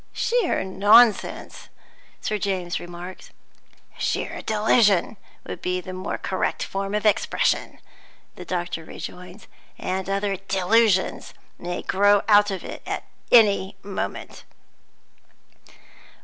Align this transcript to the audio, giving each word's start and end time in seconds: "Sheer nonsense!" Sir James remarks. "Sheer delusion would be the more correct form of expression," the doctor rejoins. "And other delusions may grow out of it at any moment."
"Sheer 0.13 0.63
nonsense!" 0.63 1.69
Sir 2.21 2.39
James 2.39 2.79
remarks. 2.79 3.29
"Sheer 3.99 4.41
delusion 4.41 5.15
would 5.45 5.61
be 5.61 5.79
the 5.79 5.93
more 5.93 6.17
correct 6.17 6.63
form 6.63 6.95
of 6.95 7.05
expression," 7.05 7.77
the 8.35 8.43
doctor 8.43 8.83
rejoins. 8.83 9.45
"And 9.77 10.09
other 10.09 10.37
delusions 10.37 11.35
may 11.59 11.83
grow 11.83 12.23
out 12.27 12.49
of 12.49 12.63
it 12.63 12.81
at 12.83 13.03
any 13.31 13.75
moment." 13.83 14.43